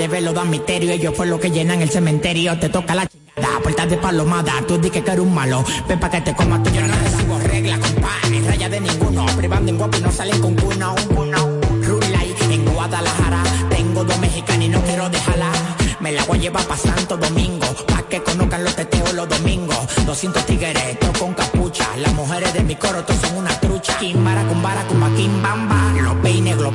develo 0.07 0.33
dan 0.33 0.49
misterio. 0.49 0.91
Ellos 0.91 1.13
fue 1.15 1.25
lo 1.25 1.39
que 1.39 1.49
llenan 1.49 1.81
el 1.81 1.89
cementerio. 1.89 2.57
Te 2.59 2.69
toca 2.69 2.93
la 2.93 3.07
chingada, 3.07 3.59
puerta 3.61 3.85
de 3.87 3.97
palomada. 3.97 4.53
Tú 4.67 4.77
di 4.77 4.89
que 4.89 4.99
eres 4.99 5.19
un 5.19 5.33
malo. 5.33 5.63
Ven 5.87 5.99
pa' 5.99 6.09
que 6.09 6.21
te 6.21 6.33
comas 6.35 6.61
tú. 6.63 6.69
Yo 6.69 6.81
no 6.81 6.93
recibo 6.93 7.39
reglas, 7.39 7.79
compadre. 7.79 8.41
Raya 8.47 8.69
de 8.69 8.79
ninguno. 8.81 9.25
Privando 9.37 9.71
en 9.71 9.77
guapo 9.77 9.97
y 9.97 10.01
no 10.01 10.11
salen 10.11 10.39
con 10.39 10.53
cuno. 10.55 10.95
cuno. 11.15 11.39
Rulay 11.87 12.35
en 12.51 12.65
Guadalajara. 12.65 13.43
Tengo 13.69 14.03
dos 14.03 14.19
mexicanos 14.19 14.65
y 14.65 14.69
no 14.69 14.81
quiero 14.81 15.09
dejarla. 15.09 15.51
Me 15.99 16.11
la 16.11 16.23
voy 16.25 16.37
a 16.37 16.41
llevar 16.41 16.65
pa' 16.65 16.77
Santo 16.77 17.17
Domingo. 17.17 17.67
Pa' 17.87 18.03
que 18.07 18.21
conozcan 18.21 18.63
los 18.63 18.75
teteos 18.75 19.13
los 19.13 19.27
domingos. 19.27 19.79
200 20.05 20.45
tigres, 20.45 20.99
todo 20.99 21.13
con 21.13 21.33
capucha. 21.33 21.87
Las 21.97 22.13
mujeres 22.13 22.53
de 22.53 22.63
mi 22.63 22.75
coro, 22.75 23.03
todos 23.03 23.21
son 23.21 23.37
una 23.37 23.59
trucha. 23.59 23.97
Kimbara, 23.97 24.43
kumbara, 24.43 24.83
kumba, 24.87 25.09
kimbam 25.15 25.64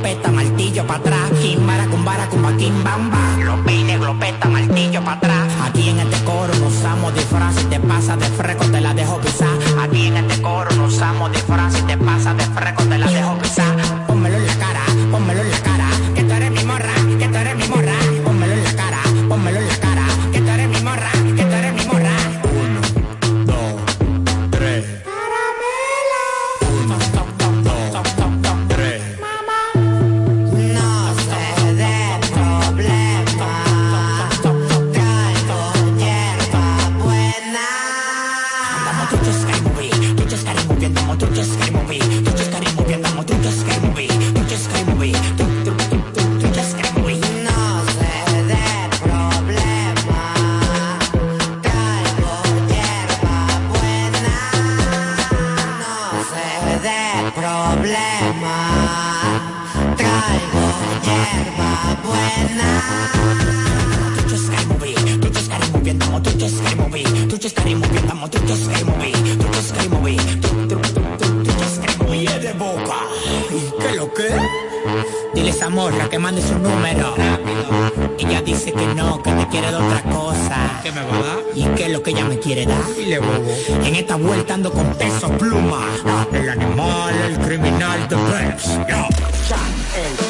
glopeta, 0.00 0.30
martillo 0.30 0.86
para 0.86 0.98
atrás. 0.98 1.30
Kimbara, 1.42 1.86
cumbara, 1.86 2.26
cumba, 2.28 2.50
bamba. 2.82 3.18
Glopine, 3.38 3.98
glopeta, 3.98 4.48
martillo 4.48 5.02
para 5.04 5.16
atrás. 5.16 5.52
Aquí 5.62 5.90
en 5.90 6.00
este 6.00 6.24
coro 6.24 6.54
nos 6.54 6.72
usamos 6.74 7.14
disfraz. 7.14 7.54
Si 7.56 7.64
te 7.64 7.78
pasa 7.80 8.16
de 8.16 8.26
freco, 8.26 8.64
te 8.66 8.80
la 8.80 8.94
dejo 8.94 9.18
pisar. 9.18 9.58
Aquí 9.82 10.06
en 10.06 10.16
este 10.16 10.40
coro 10.40 10.70
nos 10.76 10.94
usamos 10.94 11.30
disfraz 11.32 11.79
trucho 66.40 66.56
scary 66.56 66.74
movie, 66.76 67.02
trucho 67.28 67.48
scary 67.50 67.74
movie, 67.74 67.98
andamos 67.98 68.30
trucho 68.30 68.56
scary 68.56 68.84
movie, 68.84 69.12
trucho 69.36 69.62
scary 69.62 69.88
movie, 69.90 70.16
tru- 70.16 70.68
tru- 70.68 70.80
tru- 70.80 71.18
tru- 71.18 71.42
trucho 71.44 71.64
scary 71.68 71.96
movie. 71.98 72.22
Y 72.22 72.26
es 72.26 72.42
de 72.42 72.52
boca. 72.54 72.96
¿Y 73.50 73.82
qué 73.82 73.94
lo 73.96 74.14
que? 74.14 74.28
Dile 75.34 75.50
a 75.50 75.52
esa 75.52 75.68
morra 75.68 76.08
que 76.08 76.18
mande 76.18 76.40
su 76.40 76.58
número. 76.58 77.14
Ella 78.18 78.40
dice 78.40 78.72
que 78.72 78.86
no, 78.94 79.22
que 79.22 79.30
te 79.32 79.46
quiere 79.48 79.70
de 79.70 79.76
otra 79.76 80.02
cosa. 80.04 80.80
¿Qué 80.82 80.92
me 80.92 81.02
va 81.02 81.18
a 81.18 81.22
dar? 81.22 81.38
¿Y 81.54 81.64
qué 81.76 81.86
es 81.86 81.92
lo 81.92 82.02
que 82.02 82.10
ella 82.12 82.24
me 82.24 82.38
quiere 82.38 82.64
dar? 82.64 82.94
Dile 82.96 83.18
bobo. 83.18 83.54
En 83.84 83.94
esta 83.96 84.16
vuelta 84.16 84.54
ando 84.54 84.72
con 84.72 84.94
peso 84.94 85.28
pluma. 85.36 85.84
El 86.32 86.48
animal, 86.48 87.14
el 87.28 87.38
criminal 87.38 88.08
de 88.08 88.16
Peps. 88.16 88.66
Yo. 88.88 88.96
Ey. 88.96 90.29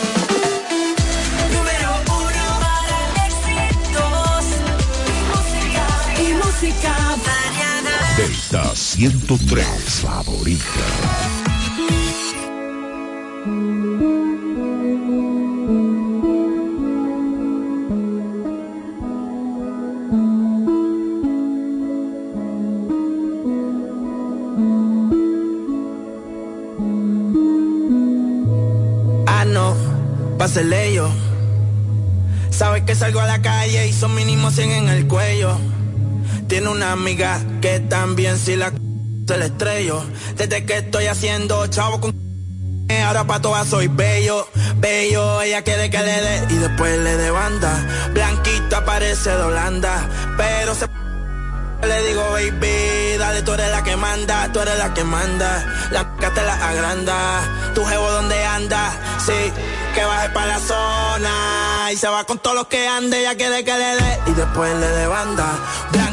Música. 6.61 6.95
Variada. 7.25 8.17
Delta 8.17 8.75
103, 8.75 9.67
favorita. 10.03 10.65
Ah, 29.27 29.45
no, 29.47 29.75
pásele 30.39 30.95
yo. 30.95 31.11
Sabes 32.51 32.83
que 32.83 32.95
salgo 32.95 33.21
a 33.21 33.27
la 33.27 33.41
calle 33.41 33.89
y 33.89 33.93
son 33.93 34.15
mínimo 34.15 34.51
100 34.51 34.71
en 34.71 34.89
el 34.89 35.07
cuello. 35.07 35.70
Tiene 36.51 36.69
una 36.69 36.91
amiga 36.91 37.41
que 37.63 37.79
también 37.79 38.37
si 38.37 38.57
la 38.57 38.73
se 39.29 39.39
le 39.39 39.47
estrello. 39.47 40.03
Desde 40.37 40.67
que 40.67 40.79
estoy 40.79 41.07
haciendo 41.07 41.65
chavo 41.69 42.01
con 42.01 42.13
ahora 43.07 43.23
pa' 43.23 43.41
todas 43.41 43.69
soy 43.69 43.87
bello, 43.87 44.49
bello, 44.79 45.43
ella 45.43 45.63
quiere 45.63 45.89
que 45.91 45.99
le 45.99 46.21
dé 46.21 46.47
y 46.51 46.55
después 46.57 46.99
le 46.99 47.17
dé 47.17 47.31
banda. 47.31 47.87
Blanquita 48.13 48.85
parece 48.85 49.31
de 49.31 49.43
Holanda, 49.45 50.09
pero 50.37 50.75
se 50.75 50.87
le 51.87 52.03
digo, 52.09 52.23
baby, 52.33 53.17
dale, 53.17 53.43
tú 53.43 53.53
eres 53.53 53.71
la 53.71 53.85
que 53.85 53.97
manda, 53.97 54.51
tú 54.53 54.59
eres 54.59 54.77
la 54.77 54.93
que 54.93 55.05
manda. 55.05 55.65
La 55.93 56.01
m***a 56.01 56.31
te 56.35 56.43
la 56.43 56.69
agranda. 56.69 57.41
Tu 57.77 57.85
jevo 57.85 58.11
donde 58.11 58.45
anda, 58.45 58.91
sí, 59.25 59.53
que 59.95 60.05
baje 60.05 60.31
pa' 60.31 60.47
la 60.47 60.59
zona. 60.59 61.93
Y 61.93 61.97
se 61.97 62.09
va 62.09 62.25
con 62.25 62.41
todos 62.41 62.57
los 62.57 62.67
que 62.67 62.89
ande, 62.89 63.21
ella 63.21 63.37
quiere 63.37 63.65
que 63.65 63.73
le 63.73 63.95
dé. 63.95 64.19
Y 64.27 64.33
después 64.33 64.75
le 64.75 64.89
dé 64.89 65.07
banda. 65.07 65.47
Blanquita 65.93 66.10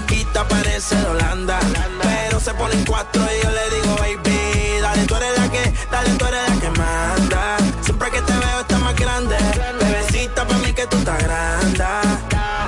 Pero 0.79 2.39
se 2.39 2.53
ponen 2.53 2.85
cuatro 2.85 3.23
y 3.23 3.43
yo 3.43 3.49
le 3.49 3.75
digo, 3.75 3.95
baby, 3.95 4.79
dale, 4.79 5.05
tú 5.07 5.15
eres 5.15 5.35
la 5.39 5.49
que, 5.49 5.73
dale, 5.89 6.09
tú 6.11 6.25
eres 6.25 6.49
la 6.49 6.59
que 6.59 6.69
manda. 6.69 7.57
Siempre 7.81 8.11
que 8.11 8.21
te 8.21 8.33
veo 8.33 8.59
estás 8.61 8.79
más 8.81 8.95
grande. 8.95 9.35
Bebecita, 9.81 10.47
pa' 10.47 10.57
mí 10.59 10.71
que 10.73 10.85
tú 10.85 10.97
estás 10.97 11.17
grande. 11.23 11.83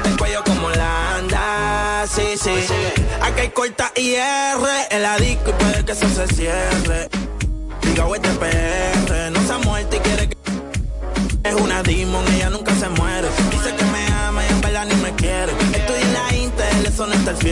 El 0.06 0.18
cuello 0.18 0.44
como 0.44 0.68
Holanda, 0.68 2.04
sí, 2.08 2.36
sí. 2.36 2.66
Aquí 3.22 3.42
hay 3.42 3.50
corta 3.50 3.92
IR 3.96 4.58
en 4.90 5.04
la 5.04 5.18
disco 5.18 5.52
y 5.52 5.54
puede 5.54 5.86
que 5.86 5.92
eso 5.92 6.10
se 6.10 6.28
cierre. 6.34 7.10
Diga, 7.84 8.08
este 8.16 8.30
PR 8.30 9.30
no 9.30 9.46
se 9.46 9.54
ha 9.54 9.58
muerto 9.60 9.96
y 9.96 10.00
quiere 10.00 10.30
que. 10.30 10.38
Es 11.44 11.54
una 11.54 11.84
demon, 11.84 12.26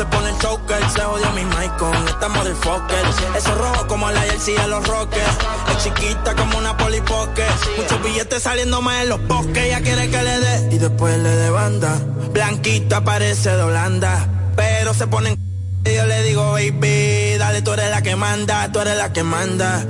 se 0.00 0.06
pone 0.06 0.30
el 0.30 0.38
choker, 0.38 0.90
se 0.90 1.02
jodió 1.02 1.30
mi 1.32 1.44
mic 1.44 1.76
con 1.76 1.94
esta 2.08 2.26
motherfucker. 2.30 3.04
Eso 3.36 3.54
rojo 3.54 3.86
como 3.86 4.10
la 4.10 4.22
jersey 4.22 4.54
de 4.54 4.66
los 4.66 4.86
rockers. 4.88 5.36
Es 5.72 5.84
chiquita 5.84 6.34
como 6.36 6.56
una 6.56 6.74
polipoque. 6.74 7.44
Muchos 7.76 8.02
billetes 8.02 8.42
saliendo 8.42 8.80
más 8.80 9.02
en 9.02 9.10
los 9.10 9.28
bosques. 9.28 9.58
Ella 9.58 9.82
quiere 9.82 10.08
que 10.08 10.22
le 10.22 10.40
dé 10.40 10.74
y 10.74 10.78
después 10.78 11.18
le 11.18 11.28
dé 11.28 11.50
banda. 11.50 11.98
Blanquita 12.32 13.04
parece 13.04 13.54
de 13.54 13.62
Holanda, 13.62 14.26
pero 14.56 14.94
se 14.94 15.06
ponen. 15.06 15.36
Y 15.84 15.94
yo 15.94 16.06
le 16.06 16.22
digo, 16.22 16.52
baby, 16.52 17.36
dale, 17.36 17.60
tú 17.60 17.74
eres 17.74 17.90
la 17.90 18.00
que 18.00 18.16
manda, 18.16 18.72
tú 18.72 18.80
eres 18.80 18.96
la 18.96 19.12
que 19.12 19.22
manda. 19.22 19.84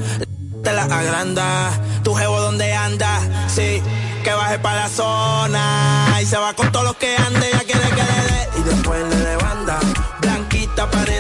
Te 0.65 0.73
la 0.73 0.83
agranda, 0.83 1.71
tu 2.03 2.15
jevo 2.15 2.41
donde 2.41 2.73
anda, 2.75 3.21
sí, 3.47 3.81
que 4.25 4.33
baje 4.33 4.59
para 4.59 4.81
la 4.83 4.89
zona. 4.89 6.19
Y 6.21 6.27
se 6.27 6.37
va 6.37 6.53
con 6.55 6.73
todos 6.73 6.85
los 6.85 6.97
que 6.97 7.17
ande, 7.17 7.47
ella 7.47 7.61
quiere 7.61 7.89
que 7.91 8.03
le 8.03 8.35
dé. 8.35 8.49
Y 8.59 8.63
después 8.65 9.09
le 9.09 9.20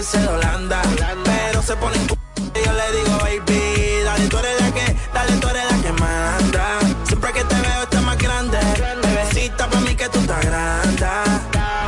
Holanda, 0.00 0.80
pero 1.24 1.62
se 1.62 1.76
pone 1.76 1.94
en 1.96 2.06
cu- 2.08 2.16
y 2.54 2.64
yo 2.64 2.72
le 2.72 2.92
digo, 2.96 3.18
baby, 3.18 4.02
dale, 4.02 4.28
tú 4.28 4.38
eres 4.38 4.60
la 4.60 4.72
que, 4.72 4.96
dale, 5.12 5.32
tú 5.36 5.48
eres 5.48 5.64
la 5.70 5.82
que 5.82 5.92
manda. 5.92 6.78
Siempre 7.06 7.32
que 7.34 7.44
te 7.44 7.54
veo 7.54 7.82
estás 7.82 8.02
más 8.02 8.16
grande. 8.16 8.58
Bebecita, 9.02 9.68
pa' 9.68 9.80
mí 9.80 9.94
que 9.94 10.08
tú 10.08 10.18
estás 10.20 10.42
grande. 10.42 11.06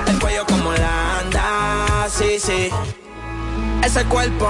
El 0.08 0.18
cuello 0.18 0.44
como 0.46 0.68
Holanda, 0.70 2.06
sí, 2.10 2.38
sí. 2.38 2.68
Ese 3.82 4.04
cuerpo 4.04 4.46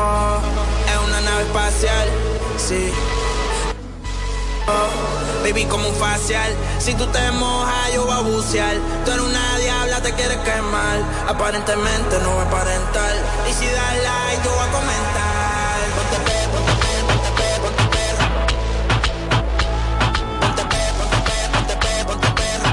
es 0.89 1.09
una 1.09 1.21
nave 1.21 1.43
espacial, 1.45 2.09
sí. 2.59 2.93
Oh, 4.67 5.22
baby, 5.43 5.65
como 5.65 5.89
un 5.89 5.95
facial. 5.97 6.51
Si 6.79 6.95
tú 6.95 7.07
te 7.07 7.31
mojas, 7.33 7.93
yo 7.95 8.05
voy 8.05 8.15
a 8.15 8.21
bucear. 8.21 8.77
Tú 9.05 9.11
eres 9.11 9.25
una 9.25 9.59
diabla, 9.59 10.01
te 10.01 10.13
quieres 10.13 10.39
quemar. 10.39 10.99
Aparentemente 11.29 12.19
no 12.23 12.37
va 12.37 12.43
a 12.43 12.47
aparentar. 12.47 13.13
Y 13.49 13.53
si 13.53 13.67
das 13.67 13.97
like, 14.07 14.43
yo 14.45 14.51
voy 14.51 14.67
a 14.67 14.71
comentar. 14.73 15.77
Ponte 15.97 16.19
pe, 16.27 16.37
ponte 16.53 16.73
pe, 16.83 16.93
ponte 17.09 17.31
pe, 17.39 17.47
ponte 17.63 17.85
perra. 17.93 18.27
Ponte 20.41 20.63
pe, 20.73 20.83
ponte 20.99 21.19
pe, 21.27 21.37
ponte 21.53 21.75
pe, 21.83 21.93
ponte 22.09 22.29
perra. 22.39 22.71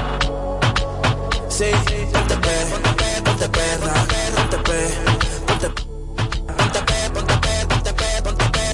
Sí, 1.48 1.70
ponte 2.12 2.36
pe, 2.44 2.54
ponte 2.70 2.90
pe, 3.00 3.08
ponte 3.24 3.48
perra. 3.48 3.92
Ponte 4.36 4.58
pe, 4.66 4.80
ponte 5.46 5.68
pe. 5.68 5.82
Ponte 6.56 6.80
pe, 6.88 6.98
ponte 7.14 7.36
pe, 7.44 7.52
ponte 7.68 7.92
pe, 7.92 8.08
ponte 8.24 8.46
pe. 8.54 8.64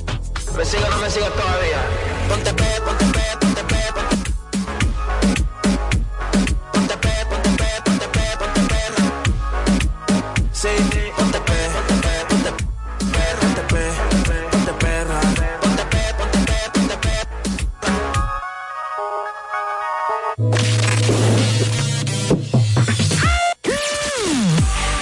¿Me 0.56 0.64
sigue 0.64 0.84
o 0.84 0.90
no 0.90 0.96
me 0.98 1.10
sigue 1.10 1.30
todavía? 1.30 1.80
Ponte 2.28 2.52
pe, 2.54 2.68
ponte 2.84 3.04
pe, 3.04 3.15
Sí, 10.56 10.68
ponte 11.14 11.38
pe, 11.40 11.52
ponte 11.74 11.94
pe, 12.00 12.14
ponte 12.28 12.50
perra, 13.12 13.40
ponte 13.40 13.62
pe, 13.72 13.82
ponte 14.50 14.72
perra. 14.72 15.20
Ponte 15.60 15.84
pe, 15.92 16.02
ponte 16.16 16.38
pe, 16.48 16.58
ponte 16.72 16.96
pe. 17.04 17.14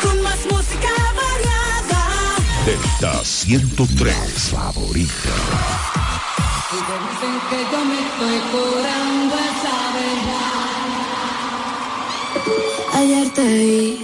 Con 0.02 0.16
más 0.24 0.40
música 0.50 0.92
variada. 1.22 2.00
Delta 2.66 3.12
103, 3.24 4.50
favorita. 4.50 5.34
Y 6.72 6.78
dicen 7.06 7.34
que 7.48 7.58
yo 7.70 7.80
me 7.84 7.98
estoy 8.06 8.38
curando 8.50 9.34
esa 9.50 9.76
verdad. 10.00 10.88
Ayer 12.94 13.28
te 13.34 13.46
vi, 13.46 14.03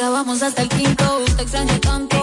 Vamos 0.00 0.42
hasta 0.42 0.62
el 0.62 0.68
quinto. 0.68 1.24
Te 1.36 1.42
extraño 1.42 1.78
tanto, 1.80 2.17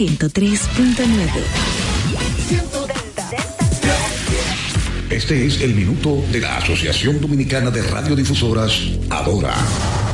103.9. 0.00 1.28
Este 5.10 5.44
es 5.44 5.60
el 5.60 5.74
minuto 5.74 6.24
de 6.32 6.40
la 6.40 6.56
Asociación 6.56 7.20
Dominicana 7.20 7.70
de 7.70 7.82
Radiodifusoras, 7.82 8.80
Adora. 9.10 9.52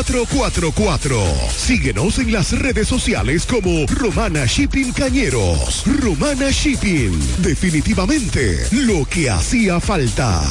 4444. 0.03 1.15
Síguenos 1.55 2.17
en 2.17 2.33
las 2.33 2.57
redes 2.57 2.87
sociales 2.87 3.45
como 3.45 3.85
Romana 3.87 4.45
Shipping 4.45 4.91
Cañeros. 4.93 5.83
Romana 6.01 6.49
Shipping. 6.49 7.11
Definitivamente 7.39 8.67
lo 8.71 9.05
que 9.05 9.29
hacía 9.29 9.79
falta. 9.79 10.41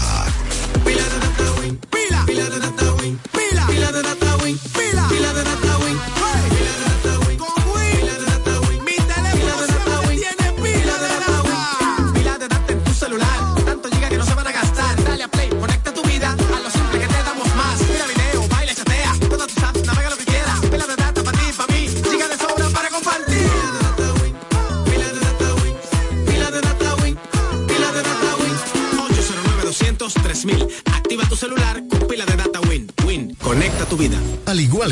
Pila, 0.84 1.02
pila, 1.90 2.26
pila 2.26 2.44
de 2.48 2.58
data 2.60 2.94
win, 2.94 3.18
pila, 3.32 3.66
pila 3.66 3.92
de 3.92 4.02
data 4.02 4.36
win, 4.36 4.58
pila, 4.58 4.99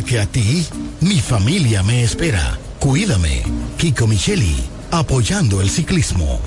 que 0.04 0.20
a 0.20 0.26
ti, 0.26 0.66
mi 1.00 1.20
familia 1.20 1.82
me 1.82 2.02
espera. 2.02 2.58
Cuídame, 2.78 3.42
Kiko 3.76 4.06
Micheli, 4.06 4.56
apoyando 4.90 5.60
el 5.60 5.70
ciclismo. 5.70 6.40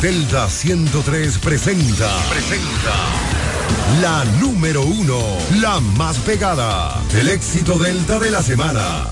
Delta 0.00 0.48
103 0.48 1.38
presenta. 1.38 2.10
Presenta. 2.28 2.94
La 4.00 4.24
número 4.40 4.82
uno, 4.82 5.18
la 5.60 5.80
más 5.80 6.18
pegada, 6.18 7.02
el 7.14 7.28
éxito 7.28 7.78
Delta 7.78 8.18
de 8.18 8.30
la 8.30 8.42
semana. 8.42 9.04